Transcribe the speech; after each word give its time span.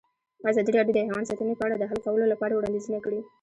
ازادي 0.51 0.71
راډیو 0.73 0.95
د 0.95 0.99
حیوان 1.07 1.25
ساتنه 1.29 1.53
په 1.57 1.63
اړه 1.67 1.75
د 1.77 1.83
حل 1.89 1.99
کولو 2.05 2.25
لپاره 2.33 2.53
وړاندیزونه 2.55 2.99
کړي. 3.05 3.19